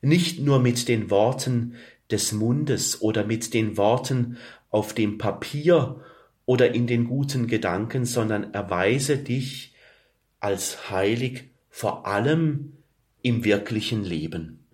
[0.00, 1.74] Nicht nur mit den Worten
[2.10, 4.38] des Mundes oder mit den Worten
[4.70, 6.00] auf dem Papier
[6.46, 9.74] oder in den guten Gedanken, sondern erweise dich
[10.40, 12.77] als heilig vor allem
[13.22, 14.68] im wirklichen Leben.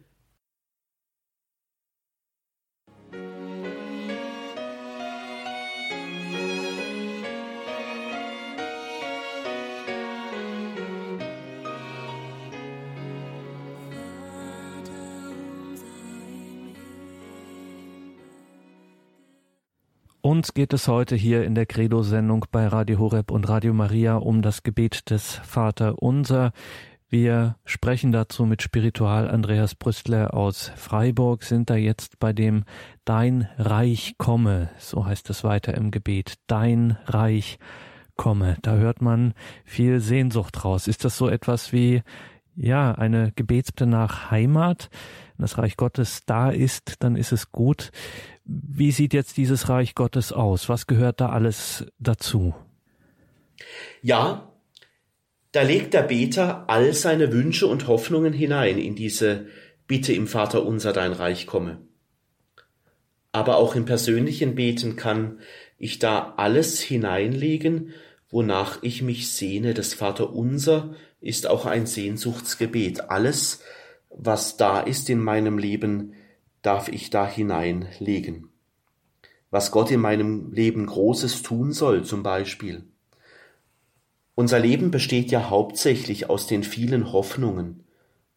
[20.20, 24.40] Uns geht es heute hier in der Credo-Sendung bei Radio Horeb und Radio Maria um
[24.40, 26.52] das Gebet des Vater Unser.
[27.14, 32.64] Wir sprechen dazu mit Spiritual Andreas Brüstler aus Freiburg, sind da jetzt bei dem
[33.04, 37.60] Dein Reich komme, so heißt es weiter im Gebet, Dein Reich
[38.16, 38.56] komme.
[38.62, 40.88] Da hört man viel Sehnsucht raus.
[40.88, 42.02] Ist das so etwas wie,
[42.56, 44.90] ja, eine Gebetsbitte nach Heimat?
[45.36, 47.92] Wenn das Reich Gottes da ist, dann ist es gut.
[48.44, 50.68] Wie sieht jetzt dieses Reich Gottes aus?
[50.68, 52.56] Was gehört da alles dazu?
[54.02, 54.48] Ja,
[55.54, 59.46] da legt der Beter all seine Wünsche und Hoffnungen hinein in diese
[59.86, 61.80] Bitte im Vater unser, dein Reich komme.
[63.30, 65.38] Aber auch im persönlichen Beten kann
[65.78, 67.92] ich da alles hineinlegen,
[68.30, 69.74] wonach ich mich sehne.
[69.74, 73.10] Das Vater unser ist auch ein Sehnsuchtsgebet.
[73.10, 73.60] Alles,
[74.10, 76.14] was da ist in meinem Leben,
[76.62, 78.48] darf ich da hineinlegen.
[79.52, 82.88] Was Gott in meinem Leben Großes tun soll, zum Beispiel.
[84.34, 87.84] Unser Leben besteht ja hauptsächlich aus den vielen Hoffnungen,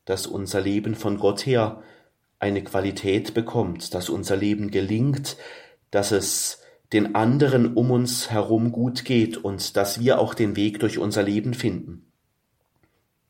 [0.06, 1.82] dass unser Leben von Gott her
[2.40, 5.38] eine Qualität bekommt, dass unser Leben gelingt,
[5.90, 6.62] dass es
[6.94, 11.24] den anderen um uns herum gut geht und dass wir auch den Weg durch unser
[11.24, 12.06] Leben finden.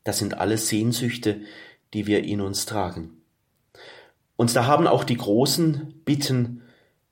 [0.04, 1.40] Das sind alles Sehnsüchte,
[1.94, 3.22] die wir in uns tragen.
[4.36, 6.62] Und da haben auch die großen Bitten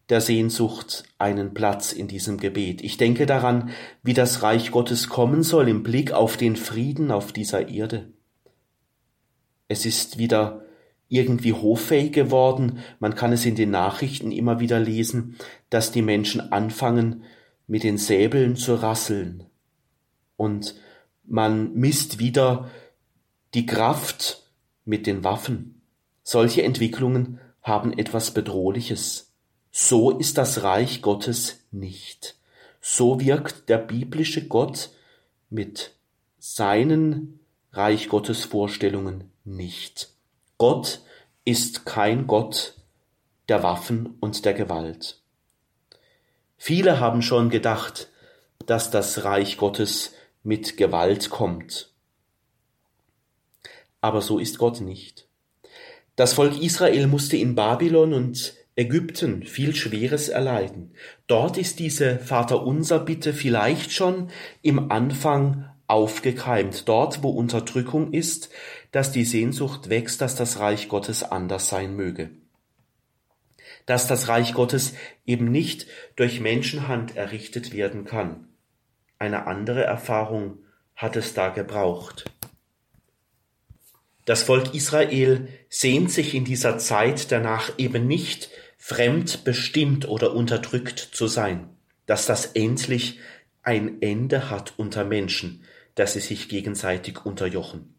[0.08, 2.82] der Sehnsucht einen Platz in diesem Gebet.
[2.82, 3.70] Ich denke daran,
[4.02, 8.12] wie das Reich Gottes kommen soll im Blick auf den Frieden auf dieser Erde.
[9.68, 10.62] Es ist wieder
[11.08, 15.36] irgendwie hoffähig geworden, man kann es in den Nachrichten immer wieder lesen,
[15.70, 17.24] dass die Menschen anfangen,
[17.66, 19.44] mit den Säbeln zu rasseln.
[20.36, 20.76] Und
[21.24, 22.70] man misst wieder
[23.54, 24.50] die Kraft
[24.84, 25.82] mit den Waffen.
[26.22, 29.25] Solche Entwicklungen haben etwas Bedrohliches.
[29.78, 32.36] So ist das Reich Gottes nicht.
[32.80, 34.88] So wirkt der biblische Gott
[35.50, 35.92] mit
[36.38, 37.40] seinen
[37.72, 40.08] Reich Gottes Vorstellungen nicht.
[40.56, 41.02] Gott
[41.44, 42.72] ist kein Gott
[43.50, 45.20] der Waffen und der Gewalt.
[46.56, 48.08] Viele haben schon gedacht,
[48.64, 51.92] dass das Reich Gottes mit Gewalt kommt.
[54.00, 55.28] Aber so ist Gott nicht.
[56.16, 60.92] Das Volk Israel musste in Babylon und Ägypten viel Schweres erleiden.
[61.26, 64.28] Dort ist diese Vaterunser Bitte vielleicht schon
[64.60, 66.86] im Anfang aufgekeimt.
[66.86, 68.50] Dort, wo Unterdrückung ist,
[68.92, 72.30] dass die Sehnsucht wächst, dass das Reich Gottes anders sein möge.
[73.86, 74.92] Dass das Reich Gottes
[75.24, 75.86] eben nicht
[76.16, 78.48] durch Menschenhand errichtet werden kann.
[79.18, 80.58] Eine andere Erfahrung
[80.94, 82.30] hat es da gebraucht.
[84.26, 91.26] Das Volk Israel sehnt sich in dieser Zeit danach eben nicht fremdbestimmt oder unterdrückt zu
[91.26, 91.70] sein,
[92.06, 93.18] dass das endlich
[93.62, 97.94] ein Ende hat unter Menschen, dass sie sich gegenseitig unterjochen.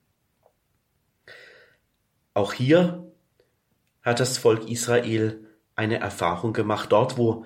[2.34, 3.12] Auch hier
[4.02, 7.46] hat das Volk Israel eine Erfahrung gemacht, dort wo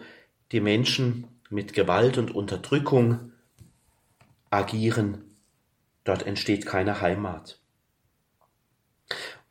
[0.52, 3.32] die Menschen mit Gewalt und Unterdrückung
[4.50, 5.36] agieren,
[6.04, 7.60] dort entsteht keine Heimat.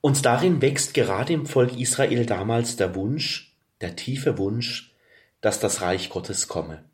[0.01, 3.50] Und darin wächst gerade im Volk Israel damals der Wunsch,
[3.81, 4.95] der tiefe Wunsch,
[5.41, 6.85] dass das Reich Gottes komme.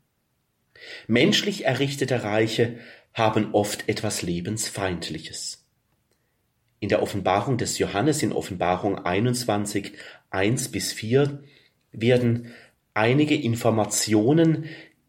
[1.07, 2.79] Menschlich errichtete Reiche
[3.13, 5.65] haben oft etwas Lebensfeindliches.
[6.79, 9.93] In der Offenbarung des Johannes in Offenbarung 21,
[10.29, 11.43] 1 bis 4
[11.91, 12.53] werden
[12.93, 14.65] einige Informationen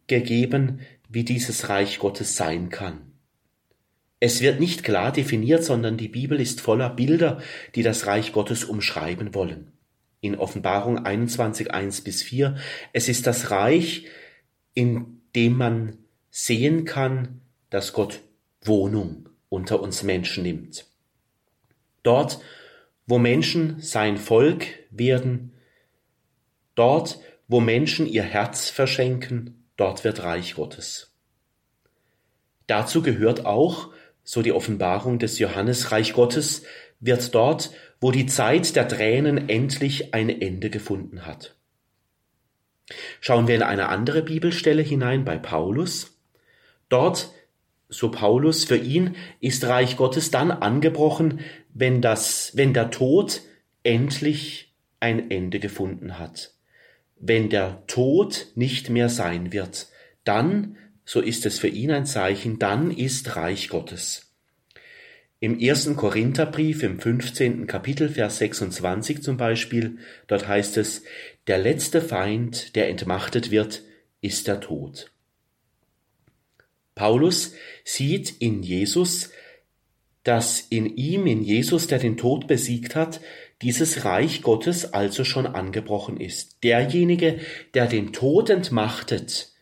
[0.07, 3.13] gegeben, wie dieses Reich Gottes sein kann.
[4.21, 7.41] Es wird nicht klar definiert, sondern die Bibel ist voller Bilder,
[7.75, 9.73] die das Reich Gottes umschreiben wollen.
[10.21, 12.57] In Offenbarung 21, 1 bis 4,
[12.93, 14.07] es ist das Reich,
[14.75, 15.99] in dem man
[16.31, 18.21] sehen kann, dass Gott
[18.63, 20.87] Wohnung unter uns Menschen nimmt.
[22.03, 22.41] Dort,
[23.07, 25.53] wo Menschen sein Volk werden,
[26.75, 31.15] dort, wo Menschen ihr Herz verschenken, dort wird Reich Gottes.
[32.67, 33.91] Dazu gehört auch,
[34.23, 36.65] so die Offenbarung des Johannes, Reich Gottes
[37.01, 37.71] wird dort,
[38.01, 41.57] wo die Zeit der Tränen endlich ein Ende gefunden hat.
[43.21, 46.19] Schauen wir in eine andere Bibelstelle hinein bei Paulus.
[46.89, 47.33] Dort,
[47.89, 51.41] so Paulus, für ihn ist Reich Gottes dann angebrochen,
[51.75, 53.43] wenn das, wenn der Tod
[53.83, 56.55] endlich ein Ende gefunden hat.
[57.17, 59.89] Wenn der Tod nicht mehr sein wird,
[60.25, 64.28] dann so ist es für ihn ein Zeichen, dann ist Reich Gottes.
[65.41, 67.67] Im ersten Korintherbrief im 15.
[67.67, 71.05] Kapitel Vers 26 zum Beispiel, dort heißt es,
[71.47, 73.83] der letzte Feind, der entmachtet wird,
[74.21, 75.13] ist der Tod.
[76.97, 79.31] Paulus sieht in Jesus
[80.29, 83.23] dass in ihm, in Jesus, der den Tod besiegt hat,
[83.63, 86.63] dieses Reich Gottes also schon angebrochen ist.
[86.65, 87.39] Derjenige,
[87.73, 89.53] der den Tod entmachtet,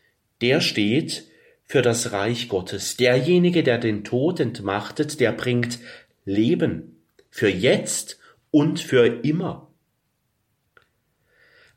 [0.40, 1.25] der steht
[1.66, 2.96] für das Reich Gottes.
[2.96, 5.80] Derjenige, der den Tod entmachtet, der bringt
[6.24, 8.18] Leben für jetzt
[8.50, 9.68] und für immer.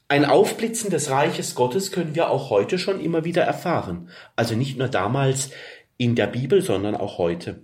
[0.07, 4.09] Ein Aufblitzen des Reiches Gottes können wir auch heute schon immer wieder erfahren.
[4.35, 5.51] Also nicht nur damals
[5.97, 7.61] in der Bibel, sondern auch heute.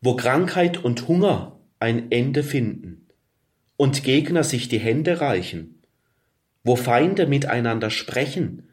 [0.00, 3.08] Wo Krankheit und Hunger ein Ende finden
[3.76, 5.82] und Gegner sich die Hände reichen,
[6.64, 8.70] wo Feinde miteinander sprechen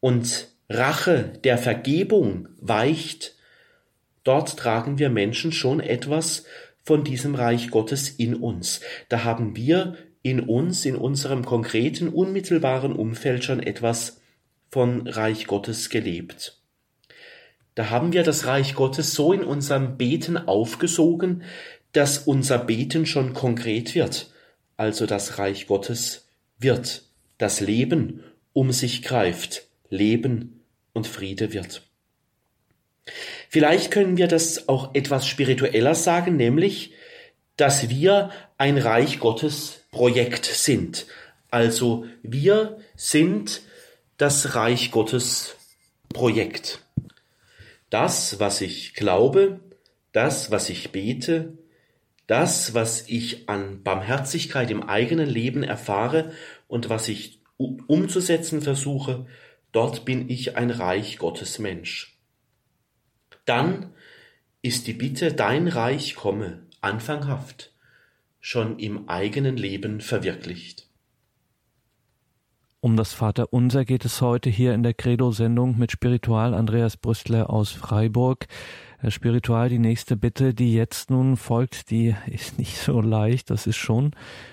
[0.00, 3.36] und Rache der Vergebung weicht,
[4.24, 6.44] dort tragen wir Menschen schon etwas
[6.82, 8.80] von diesem Reich Gottes in uns.
[9.08, 14.20] Da haben wir in uns, in unserem konkreten, unmittelbaren Umfeld schon etwas
[14.70, 16.60] von Reich Gottes gelebt.
[17.76, 21.42] Da haben wir das Reich Gottes so in unserem Beten aufgesogen,
[21.92, 24.30] dass unser Beten schon konkret wird.
[24.76, 26.26] Also das Reich Gottes
[26.58, 27.04] wird,
[27.38, 30.55] das Leben um sich greift, Leben
[30.96, 31.82] und Friede wird.
[33.50, 36.92] Vielleicht können wir das auch etwas spiritueller sagen, nämlich,
[37.56, 41.06] dass wir ein Reich Gottes Projekt sind.
[41.50, 43.60] Also wir sind
[44.16, 45.56] das Reich Gottes
[46.08, 46.80] Projekt.
[47.90, 49.60] Das, was ich glaube,
[50.12, 51.58] das, was ich bete,
[52.26, 56.32] das, was ich an Barmherzigkeit im eigenen Leben erfahre
[56.66, 59.26] und was ich umzusetzen versuche,
[59.76, 62.18] dort bin ich ein Reich Gottes Mensch.
[63.44, 63.92] Dann
[64.62, 67.74] ist die Bitte, dein Reich komme, anfanghaft,
[68.40, 70.85] schon im eigenen Leben verwirklicht.
[72.80, 77.72] Um das Vaterunser geht es heute hier in der Credo-Sendung mit Spiritual Andreas Brüstler aus
[77.72, 78.46] Freiburg.
[78.98, 83.66] Herr Spiritual, die nächste Bitte, die jetzt nun folgt, die ist nicht so leicht, das
[83.66, 84.12] ist schon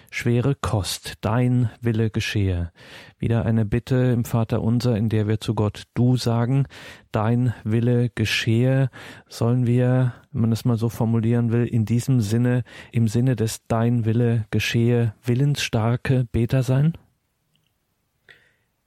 [0.09, 1.15] schwere Kost.
[1.21, 2.71] Dein Wille geschehe.
[3.19, 6.65] Wieder eine Bitte im Vater unser, in der wir zu Gott du sagen.
[7.11, 8.89] Dein Wille geschehe.
[9.27, 13.67] Sollen wir, wenn man das mal so formulieren will, in diesem Sinne, im Sinne des
[13.67, 16.93] Dein Wille geschehe, willensstarke Beter sein?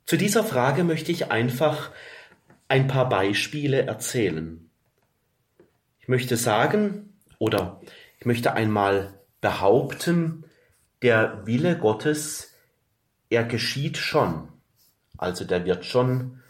[0.06, 1.90] Zu dieser Frage möchte ich einfach
[2.68, 4.70] ein paar Beispiele erzählen.
[5.98, 7.80] Ich möchte sagen oder
[8.20, 10.44] ich möchte einmal behaupten,
[11.02, 12.54] der Wille Gottes,
[13.30, 14.48] er geschieht schon.
[15.18, 16.40] Also der wird schon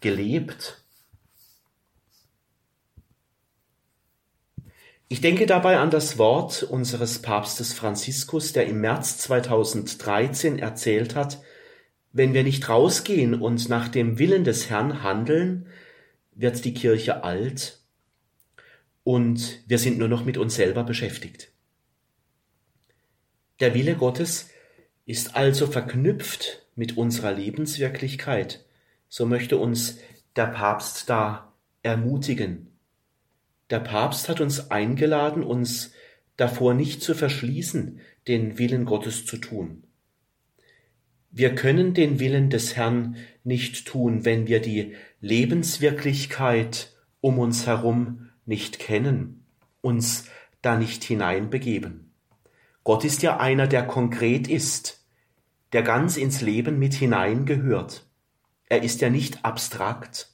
[0.00, 0.82] gelebt.
[5.08, 11.42] Ich denke dabei an das Wort unseres Papstes Franziskus, der im März 2013 erzählt hat,
[12.14, 15.66] wenn wir nicht rausgehen und nach dem Willen des Herrn handeln,
[16.32, 17.80] wird die Kirche alt
[19.02, 21.50] und wir sind nur noch mit uns selber beschäftigt.
[23.60, 24.48] Der Wille Gottes
[25.06, 28.64] ist also verknüpft mit unserer Lebenswirklichkeit.
[29.08, 29.98] So möchte uns
[30.36, 31.52] der Papst da
[31.82, 32.78] ermutigen.
[33.70, 35.92] Der Papst hat uns eingeladen, uns
[36.36, 39.83] davor nicht zu verschließen, den Willen Gottes zu tun.
[41.36, 48.30] Wir können den Willen des Herrn nicht tun, wenn wir die Lebenswirklichkeit um uns herum
[48.46, 49.44] nicht kennen,
[49.80, 50.28] uns
[50.62, 52.12] da nicht hineinbegeben.
[52.84, 55.04] Gott ist ja einer, der konkret ist,
[55.72, 58.06] der ganz ins Leben mit hineingehört.
[58.68, 60.30] Er ist ja nicht abstrakt.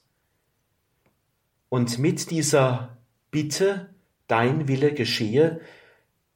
[1.70, 2.98] Und mit dieser
[3.30, 3.94] Bitte,
[4.26, 5.62] dein Wille geschehe,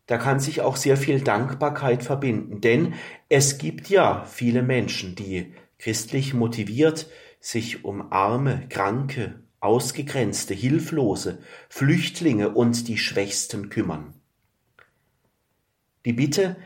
[0.07, 2.95] da kann sich auch sehr viel Dankbarkeit verbinden, denn
[3.29, 7.09] es gibt ja viele Menschen, die christlich motiviert
[7.41, 11.39] sich um Arme, Kranke, Ausgegrenzte, Hilflose,
[11.69, 14.15] Flüchtlinge und die Schwächsten kümmern.
[16.05, 16.57] Die Bitte,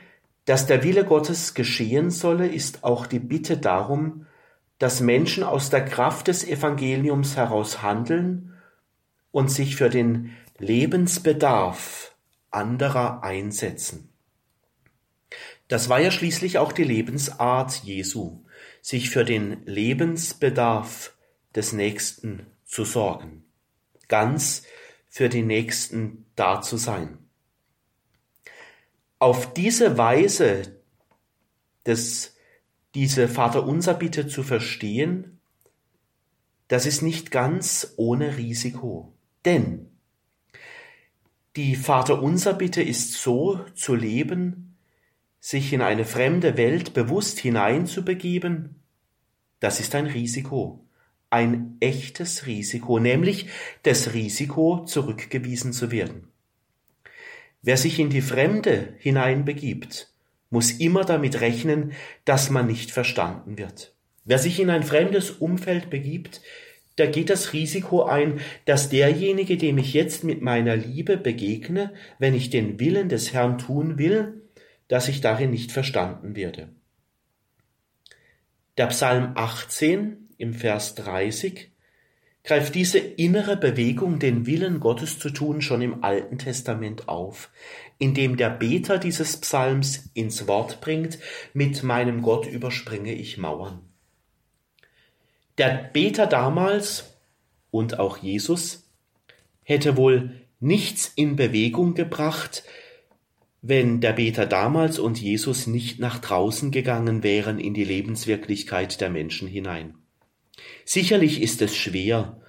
[0.45, 4.27] dass der Wille Gottes geschehen solle, ist auch die Bitte darum,
[4.79, 8.55] dass Menschen aus der Kraft des Evangeliums heraus handeln
[9.31, 12.08] und sich für den Lebensbedarf
[12.51, 14.13] anderer einsetzen.
[15.69, 18.45] Das war ja schließlich auch die Lebensart Jesu,
[18.81, 21.15] sich für den Lebensbedarf
[21.55, 23.45] des Nächsten zu sorgen,
[24.09, 24.63] ganz
[25.09, 27.19] für die Nächsten da zu sein.
[29.19, 30.81] Auf diese Weise
[31.85, 32.37] des,
[32.95, 35.41] diese Vaterunser Bitte zu verstehen,
[36.69, 39.13] das ist nicht ganz ohne Risiko.
[39.45, 39.91] Denn
[41.59, 44.77] die Vaterunser Bitte ist so zu leben,
[45.41, 48.77] sich in eine fremde Welt bewusst hineinzubegeben,
[49.61, 50.89] das ist ein Risiko
[51.31, 53.49] ein echtes Risiko, nämlich
[53.83, 56.29] das Risiko, zurückgewiesen zu werden.
[57.61, 60.13] Wer sich in die Fremde hineinbegibt,
[60.51, 61.93] muss immer damit rechnen,
[62.25, 63.95] dass man nicht verstanden wird.
[64.25, 66.41] Wer sich in ein fremdes Umfeld begibt,
[66.99, 72.35] der geht das Risiko ein, dass derjenige, dem ich jetzt mit meiner Liebe begegne, wenn
[72.35, 74.43] ich den Willen des Herrn tun will,
[74.89, 76.71] dass ich darin nicht verstanden werde.
[78.77, 81.73] Der Psalm 18 im Vers 30
[82.45, 87.51] greift diese innere Bewegung, den Willen Gottes zu tun, schon im Alten Testament auf,
[87.99, 91.19] indem der Beter dieses Psalms ins Wort bringt,
[91.53, 93.88] mit meinem Gott überspringe ich Mauern.
[95.59, 97.17] Der Beter damals
[97.73, 98.89] und auch Jesus
[99.65, 102.63] hätte wohl nichts in Bewegung gebracht,
[103.61, 109.11] wenn der Beter damals und Jesus nicht nach draußen gegangen wären in die Lebenswirklichkeit der
[109.11, 109.95] Menschen hinein.
[110.85, 112.41] Sicherlich ist es schwer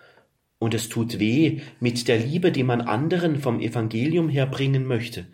[0.60, 5.26] und es tut weh, mit der Liebe, die man anderen vom Evangelium her bringen möchte,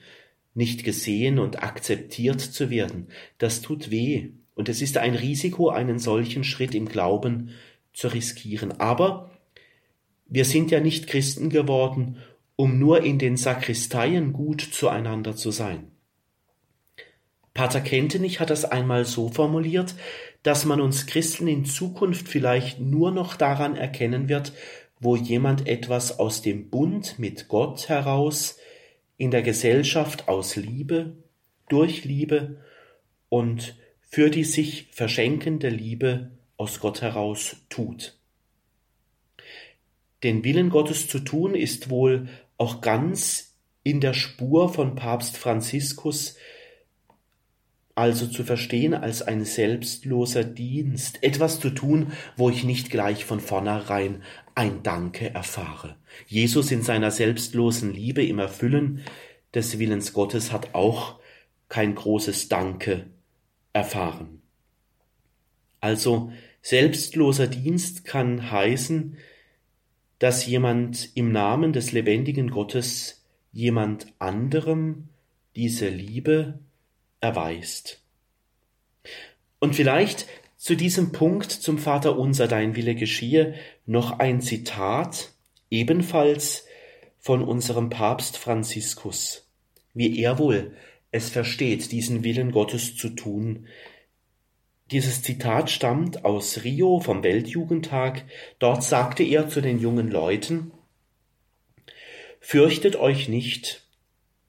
[0.54, 3.08] nicht gesehen und akzeptiert zu werden.
[3.38, 7.52] Das tut weh und es ist ein Risiko, einen solchen Schritt im Glauben
[7.94, 8.80] zu riskieren.
[8.80, 9.30] Aber
[10.28, 12.18] wir sind ja nicht Christen geworden,
[12.56, 15.92] um nur in den Sakristeien gut zueinander zu sein.
[17.54, 19.96] Pater Kentenich hat das einmal so formuliert,
[20.44, 24.54] dass man uns Christen in Zukunft vielleicht nur noch daran erkennen wird,
[25.00, 28.58] wo jemand etwas aus dem Bund mit Gott heraus
[29.18, 31.14] in der Gesellschaft aus Liebe,
[31.70, 32.58] durch Liebe
[33.30, 33.76] und
[34.16, 38.18] für die sich verschenkende Liebe aus Gott heraus tut.
[40.24, 46.38] Den Willen Gottes zu tun ist wohl auch ganz in der Spur von Papst Franziskus,
[47.94, 53.42] also zu verstehen als ein selbstloser Dienst, etwas zu tun, wo ich nicht gleich von
[53.42, 54.24] vornherein
[54.56, 55.98] ein Danke erfahre.
[56.26, 59.02] Jesus in seiner selbstlosen Liebe im Erfüllen
[59.54, 61.20] des Willens Gottes hat auch
[61.68, 63.08] kein großes Danke
[63.76, 64.42] erfahren.
[65.82, 69.18] Also selbstloser Dienst kann heißen,
[70.18, 75.10] dass jemand im Namen des lebendigen Gottes jemand anderem
[75.56, 76.60] diese Liebe
[77.20, 78.02] erweist.
[79.60, 83.56] Und vielleicht zu diesem Punkt zum Vater unser dein Wille geschehe
[83.86, 85.34] noch ein Zitat,
[85.70, 86.66] ebenfalls
[87.20, 89.46] von unserem Papst Franziskus,
[89.94, 90.72] wie er wohl
[91.16, 93.68] es versteht, diesen Willen Gottes zu tun.
[94.92, 98.26] Dieses Zitat stammt aus Rio vom Weltjugendtag.
[98.60, 100.72] Dort sagte er zu den jungen Leuten,
[102.40, 103.88] Fürchtet euch nicht,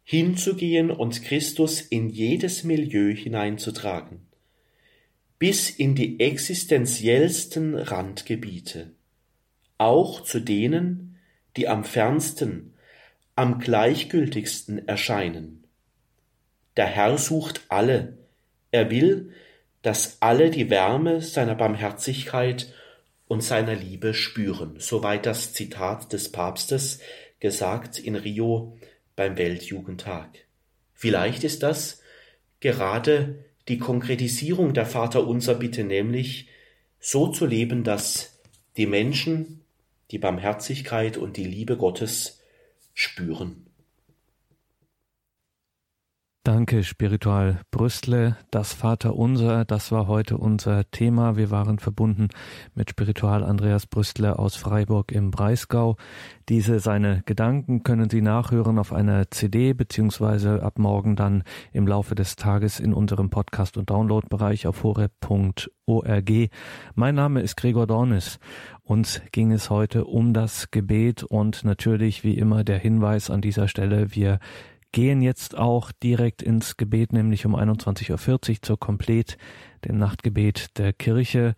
[0.02, 4.26] hinzugehen und Christus in jedes Milieu hineinzutragen,
[5.38, 8.92] bis in die existenziellsten Randgebiete,
[9.78, 11.16] auch zu denen,
[11.56, 12.74] die am fernsten,
[13.34, 15.65] am gleichgültigsten erscheinen.
[16.77, 18.18] Der Herr sucht alle,
[18.70, 19.33] er will,
[19.83, 22.72] dass alle die Wärme seiner Barmherzigkeit
[23.29, 24.77] und seiner Liebe spüren.
[24.79, 27.01] Soweit das Zitat des Papstes
[27.41, 28.77] gesagt in Rio
[29.14, 30.29] beim Weltjugendtag.
[30.93, 32.03] Vielleicht ist das
[32.61, 36.49] gerade die Konkretisierung der Vaterunser Bitte, nämlich
[37.01, 38.39] so zu leben, dass
[38.77, 39.62] die Menschen
[40.11, 42.43] die Barmherzigkeit und die Liebe Gottes
[42.95, 43.65] spüren.
[46.47, 48.36] Danke, Spiritual Brüstle.
[48.53, 51.36] Das Vaterunser, das war heute unser Thema.
[51.36, 52.28] Wir waren verbunden
[52.72, 55.97] mit Spiritual Andreas Brüstle aus Freiburg im Breisgau.
[56.49, 61.42] Diese seine Gedanken können Sie nachhören auf einer CD beziehungsweise ab morgen dann
[61.72, 66.30] im Laufe des Tages in unserem Podcast- und Downloadbereich auf horeb.org.
[66.94, 68.38] Mein Name ist Gregor Dornis.
[68.84, 73.66] Uns ging es heute um das Gebet und natürlich wie immer der Hinweis an dieser
[73.66, 74.38] Stelle, wir
[74.97, 79.36] gehen jetzt auch direkt ins Gebet, nämlich um 21.40 Uhr zur Komplet,
[79.84, 81.55] dem Nachtgebet der Kirche.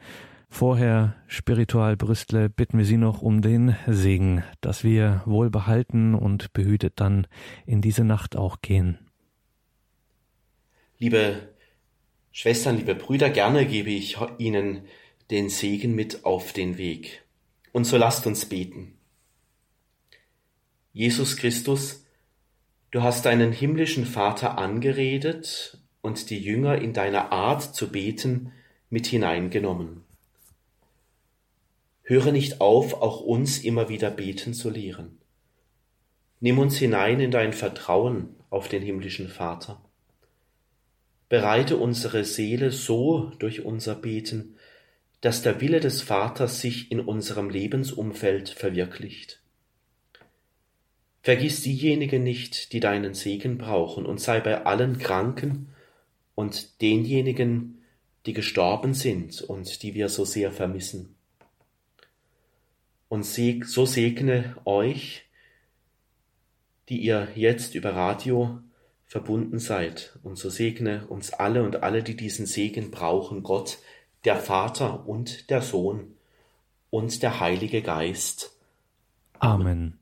[0.51, 6.95] Vorher, Spiritual Brüstle, bitten wir Sie noch um den Segen, dass wir wohlbehalten und behütet
[6.97, 7.29] dann
[7.65, 8.99] in diese Nacht auch gehen.
[10.99, 11.55] Liebe
[12.33, 14.81] Schwestern, liebe Brüder, gerne gebe ich Ihnen
[15.31, 17.23] den Segen mit auf den Weg.
[17.71, 18.99] Und so lasst uns beten.
[20.93, 22.05] Jesus Christus,
[22.91, 28.53] Du hast deinen himmlischen Vater angeredet und die Jünger in deiner Art zu beten
[28.89, 30.05] mit hineingenommen.
[32.03, 35.19] Höre nicht auf, auch uns immer wieder beten zu lehren.
[36.41, 39.83] Nimm uns hinein in dein Vertrauen auf den himmlischen Vater.
[41.29, 44.57] Bereite unsere Seele so durch unser Beten,
[45.21, 49.43] dass der Wille des Vaters sich in unserem Lebensumfeld verwirklicht.
[51.29, 55.69] Vergiss diejenigen nicht, die deinen Segen brauchen, und sei bei allen Kranken
[56.35, 57.83] und denjenigen,
[58.25, 61.15] die gestorben sind und die wir so sehr vermissen.
[63.11, 65.27] Und so segne euch,
[66.89, 68.61] die ihr jetzt über Radio
[69.05, 73.77] verbunden seid, und so segne uns alle und alle, die diesen Segen brauchen, Gott,
[74.25, 76.15] der Vater und der Sohn
[76.89, 78.57] und der Heilige Geist.
[79.41, 79.93] Amen.